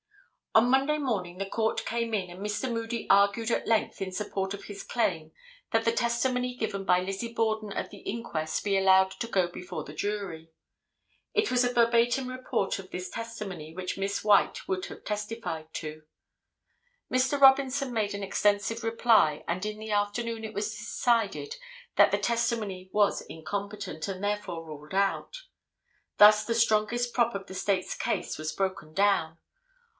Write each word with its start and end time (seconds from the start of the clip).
On 0.55 0.69
Monday 0.69 0.97
morning 0.97 1.37
the 1.37 1.45
Court 1.45 1.85
came 1.85 2.13
in 2.13 2.29
and 2.31 2.45
Mr. 2.45 2.69
Moody 2.69 3.07
argued 3.09 3.51
at 3.51 3.67
length 3.67 4.01
in 4.01 4.11
support 4.11 4.53
of 4.53 4.63
his 4.65 4.83
claim 4.83 5.31
that 5.69 5.85
the 5.85 5.93
testimony 5.93 6.55
given 6.55 6.83
by 6.83 6.99
Lizzie 6.99 7.31
Borden 7.31 7.71
at 7.71 7.89
the 7.91 7.99
inquest 7.99 8.61
be 8.63 8.75
allowed 8.77 9.11
to 9.11 9.27
go 9.27 9.47
before 9.47 9.85
the 9.85 9.93
jury. 9.93 10.49
It 11.33 11.51
was 11.51 11.63
a 11.63 11.71
verbatim 11.71 12.27
report 12.27 12.79
of 12.79 12.89
this 12.89 13.09
testimony 13.09 13.73
which 13.73 13.97
Miss 13.97 14.23
White 14.25 14.67
would 14.67 14.87
have 14.87 15.05
testified 15.05 15.71
to. 15.75 16.01
Mr. 17.13 17.39
Robinson 17.39 17.93
made 17.93 18.15
an 18.15 18.23
extensive 18.23 18.83
reply 18.83 19.45
and 19.47 19.65
in 19.65 19.77
the 19.77 19.91
afternoon 19.91 20.43
it 20.43 20.53
was 20.55 20.75
decided 20.75 21.55
that 21.95 22.11
the 22.11 22.17
testimony 22.17 22.89
was 22.91 23.21
incompetent, 23.21 24.07
and 24.09 24.21
therefore 24.21 24.65
ruled 24.65 24.95
out. 24.95 25.43
Thus 26.17 26.43
the 26.43 26.55
strongest 26.55 27.13
prop 27.13 27.35
of 27.35 27.45
the 27.45 27.53
State's 27.55 27.95
case 27.95 28.37
was 28.39 28.51
broken 28.51 28.93
down. 28.93 29.37